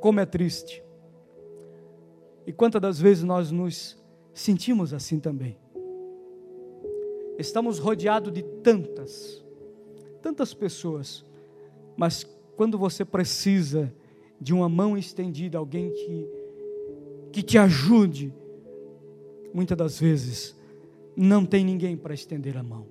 [0.00, 0.82] Como é triste.
[2.46, 5.56] E quantas das vezes nós nos sentimos assim também?
[7.42, 9.44] Estamos rodeados de tantas,
[10.22, 11.24] tantas pessoas,
[11.96, 12.24] mas
[12.56, 13.92] quando você precisa
[14.40, 16.28] de uma mão estendida, alguém que,
[17.32, 18.32] que te ajude,
[19.52, 20.56] muitas das vezes
[21.16, 22.86] não tem ninguém para estender a mão,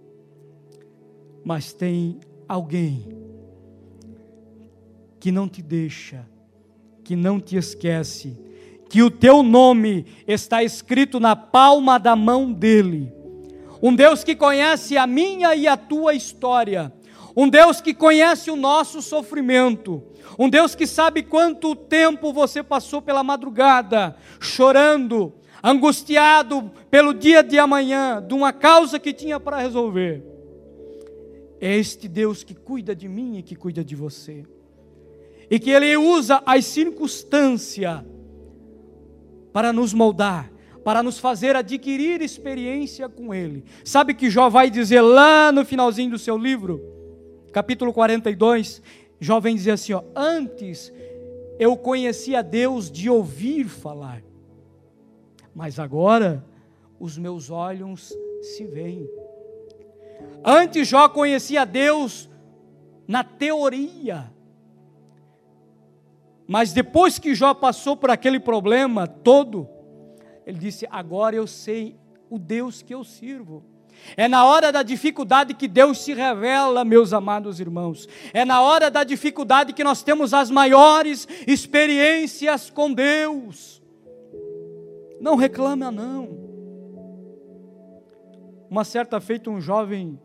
[1.45, 3.07] mas tem alguém
[5.17, 6.27] que não te deixa,
[7.05, 8.37] que não te esquece,
[8.89, 13.20] que o teu nome está escrito na palma da mão dele.
[13.81, 16.93] Um Deus que conhece a minha e a tua história,
[17.35, 20.03] um Deus que conhece o nosso sofrimento,
[20.37, 27.57] um Deus que sabe quanto tempo você passou pela madrugada, chorando, angustiado pelo dia de
[27.57, 30.23] amanhã, de uma causa que tinha para resolver.
[31.59, 34.43] É este Deus que cuida de mim e que cuida de você.
[35.49, 38.03] E que Ele usa as circunstâncias
[39.53, 40.50] para nos moldar,
[40.83, 43.63] para nos fazer adquirir experiência com Ele.
[43.85, 46.81] Sabe que Jó vai dizer lá no finalzinho do seu livro,
[47.51, 48.81] capítulo 42,
[49.19, 50.91] Jó vem dizer assim: ó, antes
[51.59, 54.23] eu conhecia Deus de ouvir falar,
[55.53, 56.43] mas agora
[56.99, 58.11] os meus olhos
[58.41, 59.07] se veem.
[60.43, 62.27] Antes Jó conhecia Deus
[63.07, 64.31] na teoria,
[66.47, 69.69] mas depois que Jó passou por aquele problema todo,
[70.45, 71.95] ele disse: Agora eu sei
[72.29, 73.63] o Deus que eu sirvo.
[74.15, 78.07] É na hora da dificuldade que Deus se revela, meus amados irmãos.
[78.33, 83.81] É na hora da dificuldade que nós temos as maiores experiências com Deus.
[85.19, 86.39] Não reclama, não.
[88.69, 90.19] Uma certa feita, um jovem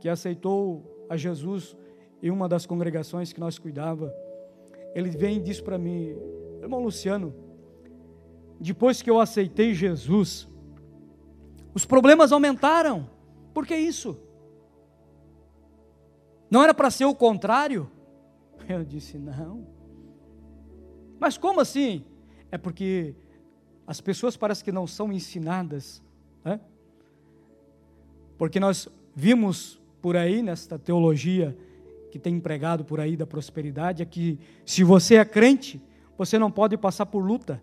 [0.00, 1.76] que aceitou a Jesus
[2.22, 4.12] em uma das congregações que nós cuidava,
[4.94, 6.16] ele vem e diz para mim,
[6.62, 7.34] irmão Luciano,
[8.60, 10.48] depois que eu aceitei Jesus,
[11.74, 13.08] os problemas aumentaram.
[13.52, 14.18] Por que isso?
[16.50, 17.90] Não era para ser o contrário?
[18.68, 19.66] Eu disse: não.
[21.18, 22.04] Mas como assim?
[22.50, 23.14] É porque
[23.86, 26.02] as pessoas parece que não são ensinadas,
[26.44, 26.60] né?
[28.36, 31.56] porque nós vimos por aí nesta teologia
[32.10, 35.80] que tem empregado por aí da prosperidade é que se você é crente,
[36.16, 37.62] você não pode passar por luta.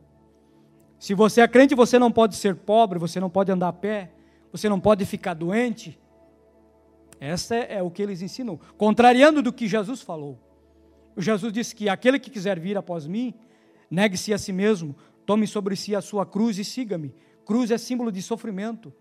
[1.04, 4.10] Se você é crente, você não pode ser pobre, você não pode andar a pé,
[4.54, 6.00] você não pode ficar doente.
[7.20, 10.40] Essa é, o que eles ensinam, contrariando do que Jesus falou.
[11.18, 13.34] Jesus disse que aquele que quiser vir após mim,
[13.92, 14.96] negue-se a si mesmo,
[15.26, 17.14] tome sobre si a sua cruz e siga-me.
[17.44, 18.94] Cruz é símbolo de sofrimento,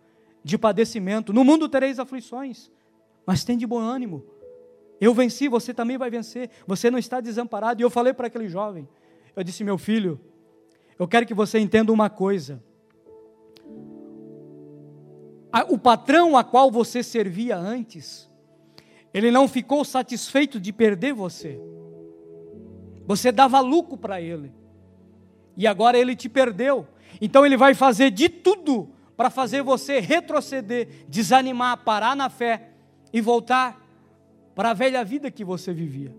[0.42, 1.32] de padecimento.
[1.32, 2.68] No mundo tereis aflições,
[3.24, 4.24] mas tem de bom ânimo.
[5.00, 6.50] Eu venci, você também vai vencer.
[6.66, 7.80] Você não está desamparado.
[7.80, 8.88] E eu falei para aquele jovem:
[9.36, 10.20] eu disse, meu filho,
[11.02, 12.62] eu quero que você entenda uma coisa.
[15.68, 18.30] O patrão a qual você servia antes,
[19.12, 21.60] ele não ficou satisfeito de perder você.
[23.04, 24.52] Você dava lucro para ele.
[25.56, 26.86] E agora ele te perdeu.
[27.20, 32.70] Então ele vai fazer de tudo para fazer você retroceder, desanimar, parar na fé
[33.12, 33.84] e voltar
[34.54, 36.14] para a velha vida que você vivia.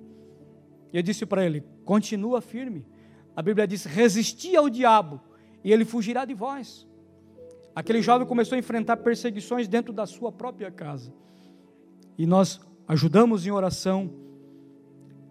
[0.91, 2.85] E eu disse para ele: continua firme.
[3.35, 5.21] A Bíblia diz: resisti ao diabo
[5.63, 6.87] e ele fugirá de vós.
[7.75, 11.13] Aquele jovem começou a enfrentar perseguições dentro da sua própria casa.
[12.17, 14.11] E nós ajudamos em oração,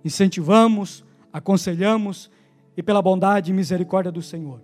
[0.04, 2.30] incentivamos, aconselhamos
[2.76, 4.60] e pela bondade e misericórdia do Senhor.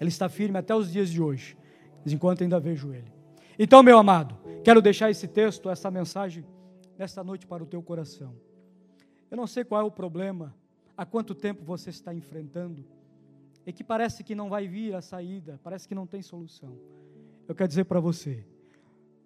[0.00, 1.56] Ele está firme até os dias de hoje,
[2.06, 3.12] enquanto ainda vejo ele.
[3.58, 6.44] Então, meu amado, quero deixar esse texto, essa mensagem
[6.98, 8.34] nesta noite para o teu coração.
[9.30, 10.54] Eu não sei qual é o problema,
[10.96, 12.84] há quanto tempo você está enfrentando,
[13.66, 16.78] e que parece que não vai vir a saída, parece que não tem solução.
[17.48, 18.44] Eu quero dizer para você,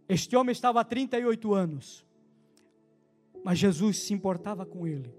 [0.08, 2.04] este homem estava há 38 anos,
[3.44, 5.14] mas Jesus se importava com ele,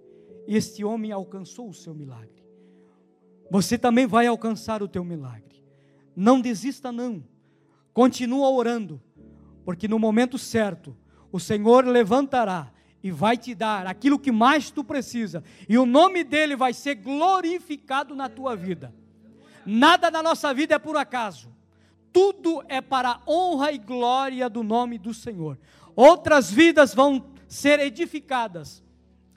[0.48, 2.44] e este homem alcançou o seu milagre.
[3.50, 5.62] Você também vai alcançar o teu milagre.
[6.16, 7.24] Não desista não.
[7.94, 9.02] Continua orando,
[9.66, 10.96] porque no momento certo
[11.32, 12.74] o Senhor levantará
[13.04, 16.96] e vai te dar aquilo que mais tu precisa, e o nome dele vai ser
[16.96, 18.94] glorificado na tua vida.
[19.66, 21.52] Nada na nossa vida é por acaso,
[22.12, 25.58] tudo é para a honra e glória do nome do Senhor.
[25.96, 28.84] Outras vidas vão ser edificadas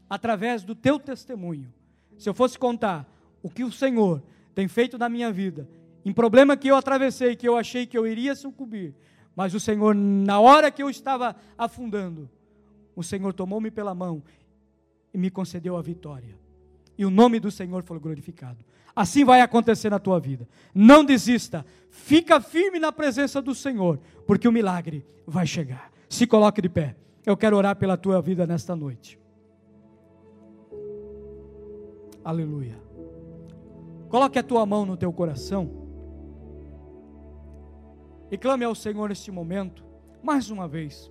[0.09, 1.73] através do teu testemunho.
[2.19, 3.09] Se eu fosse contar
[3.43, 4.23] o que o Senhor
[4.55, 5.69] tem feito na minha vida,
[6.05, 8.95] em problema que eu atravessei, que eu achei que eu iria sucumbir,
[9.35, 12.31] mas o Senhor, na hora que eu estava afundando,
[12.95, 14.23] o Senhor tomou-me pela mão
[15.13, 16.37] e me concedeu a vitória.
[16.97, 18.65] E o nome do Senhor foi glorificado.
[18.95, 20.49] Assim vai acontecer na tua vida.
[20.73, 21.67] Não desista.
[21.91, 25.91] Fica firme na presença do Senhor, porque o milagre vai chegar.
[26.09, 26.97] Se coloque de pé.
[27.27, 29.19] Eu quero orar pela tua vida nesta noite.
[32.25, 32.79] Aleluia.
[34.09, 35.85] Coloque a tua mão no teu coração
[38.31, 39.85] e clame ao Senhor neste momento,
[40.23, 41.11] mais uma vez,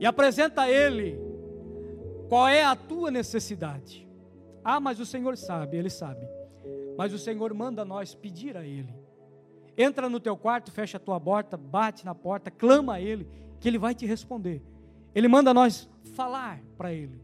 [0.00, 1.18] e apresenta a Ele
[2.28, 4.06] qual é a tua necessidade.
[4.64, 6.26] Ah, mas o Senhor sabe, Ele sabe.
[6.96, 8.94] Mas o Senhor manda nós pedir a Ele.
[9.76, 13.26] Entra no teu quarto, fecha a tua porta, bate na porta, clama a Ele,
[13.60, 14.62] que Ele vai te responder.
[15.14, 17.20] Ele manda nós falar para Ele.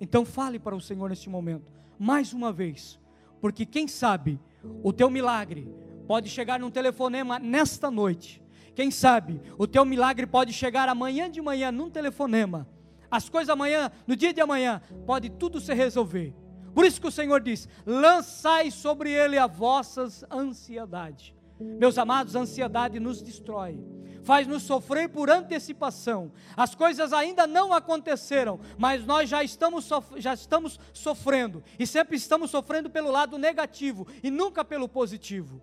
[0.00, 1.72] Então fale para o Senhor neste momento
[2.02, 2.98] mais uma vez,
[3.40, 4.40] porque quem sabe
[4.82, 5.72] o teu milagre
[6.08, 8.41] pode chegar num telefonema nesta noite.
[8.74, 12.66] Quem sabe o teu milagre pode chegar amanhã de manhã num telefonema.
[13.10, 16.34] As coisas amanhã, no dia de amanhã, pode tudo se resolver.
[16.74, 21.36] Por isso que o Senhor diz: lançai sobre ele a vossas ansiedade.
[21.60, 23.78] Meus amados, a ansiedade nos destrói
[24.22, 26.32] faz-nos sofrer por antecipação.
[26.56, 32.50] As coisas ainda não aconteceram, mas nós já estamos, já estamos sofrendo, e sempre estamos
[32.50, 35.60] sofrendo pelo lado negativo e nunca pelo positivo.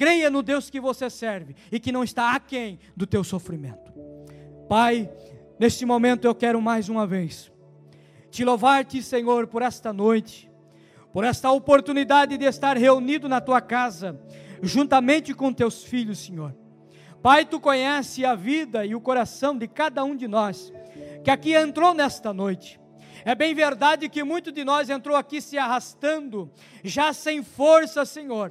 [0.00, 3.92] Creia no Deus que você serve e que não está aquém do teu sofrimento.
[4.66, 5.12] Pai,
[5.58, 7.52] neste momento eu quero mais uma vez
[8.30, 10.50] te louvar-te, Senhor, por esta noite,
[11.12, 14.18] por esta oportunidade de estar reunido na tua casa,
[14.62, 16.56] juntamente com teus filhos, Senhor.
[17.22, 20.72] Pai, tu conhece a vida e o coração de cada um de nós
[21.22, 22.80] que aqui entrou nesta noite.
[23.22, 26.50] É bem verdade que muito de nós entrou aqui se arrastando,
[26.82, 28.50] já sem força, Senhor.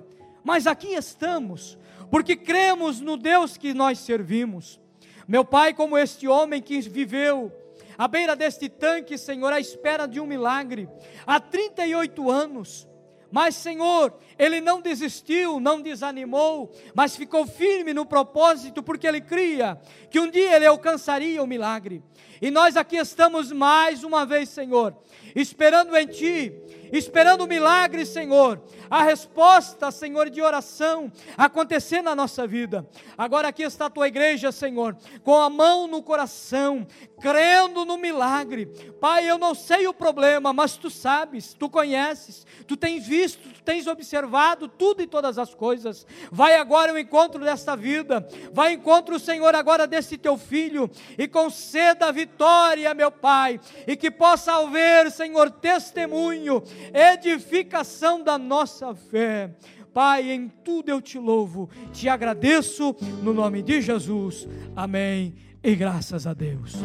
[0.49, 1.77] Mas aqui estamos,
[2.09, 4.81] porque cremos no Deus que nós servimos.
[5.27, 7.51] Meu Pai, como este homem que viveu
[7.95, 10.89] à beira deste tanque, Senhor, à espera de um milagre,
[11.27, 12.87] há 38 anos,
[13.31, 19.79] mas, Senhor, ele não desistiu, não desanimou, mas ficou firme no propósito, porque ele cria
[20.09, 22.01] que um dia ele alcançaria o milagre.
[22.41, 24.95] E nós aqui estamos mais uma vez, Senhor,
[25.35, 26.53] esperando em Ti,
[26.91, 32.87] esperando o milagre, Senhor, a resposta, Senhor, de oração acontecer na nossa vida.
[33.17, 36.87] Agora aqui está a tua igreja, Senhor, com a mão no coração,
[37.19, 38.65] crendo no milagre.
[38.99, 43.61] Pai, eu não sei o problema, mas tu sabes, tu conheces, tu tens visto, tu
[43.61, 46.07] tens observado tudo e todas as coisas.
[46.31, 51.27] Vai agora ao encontro desta vida, vai ao encontro, Senhor, agora desse teu filho e
[51.27, 56.63] conceda a vitória, meu Pai, e que possa haver, Senhor, testemunho,
[56.93, 59.51] edificação da nossa fé.
[59.93, 64.47] Pai, em tudo eu te louvo, te agradeço no nome de Jesus.
[64.75, 65.35] Amém.
[65.63, 66.75] E graças a Deus.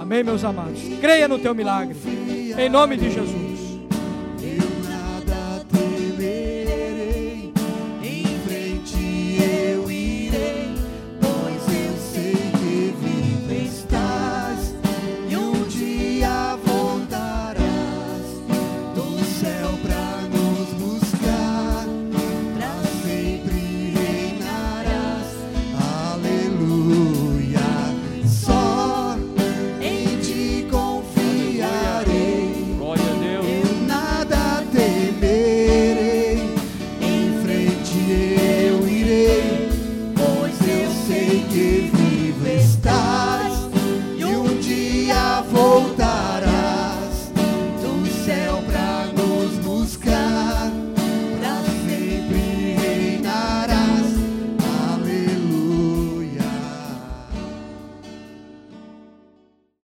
[0.00, 0.80] Amém, meus amados.
[1.00, 1.96] Creia no teu milagre.
[2.56, 3.47] Em nome de Jesus.